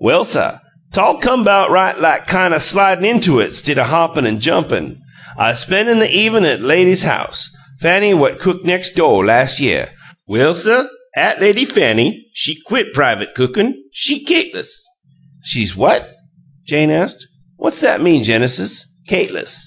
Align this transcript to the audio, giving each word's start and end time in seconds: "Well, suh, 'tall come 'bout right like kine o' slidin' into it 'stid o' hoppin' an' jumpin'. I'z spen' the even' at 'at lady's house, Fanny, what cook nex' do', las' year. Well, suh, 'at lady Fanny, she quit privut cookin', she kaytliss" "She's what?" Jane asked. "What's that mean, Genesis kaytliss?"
"Well, 0.00 0.24
suh, 0.24 0.56
'tall 0.94 1.18
come 1.18 1.44
'bout 1.44 1.70
right 1.70 1.98
like 1.98 2.26
kine 2.26 2.54
o' 2.54 2.56
slidin' 2.56 3.04
into 3.04 3.40
it 3.40 3.54
'stid 3.54 3.78
o' 3.78 3.84
hoppin' 3.84 4.24
an' 4.26 4.40
jumpin'. 4.40 5.02
I'z 5.36 5.60
spen' 5.60 5.98
the 5.98 6.10
even' 6.10 6.46
at 6.46 6.60
'at 6.60 6.62
lady's 6.62 7.02
house, 7.02 7.54
Fanny, 7.78 8.14
what 8.14 8.40
cook 8.40 8.64
nex' 8.64 8.88
do', 8.88 9.22
las' 9.22 9.60
year. 9.60 9.90
Well, 10.26 10.54
suh, 10.54 10.86
'at 11.14 11.42
lady 11.42 11.66
Fanny, 11.66 12.24
she 12.32 12.56
quit 12.64 12.94
privut 12.94 13.34
cookin', 13.34 13.82
she 13.92 14.24
kaytliss" 14.24 14.70
"She's 15.44 15.76
what?" 15.76 16.08
Jane 16.66 16.90
asked. 16.90 17.26
"What's 17.58 17.80
that 17.80 18.00
mean, 18.00 18.24
Genesis 18.24 18.98
kaytliss?" 19.10 19.58